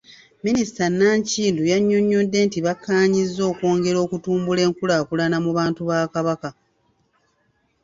[0.45, 6.49] Minisita Nankindu yannyonyodde nti bakkaanyizza okwongera okutumbula enkulaakulana mu bantu ba Kabaka.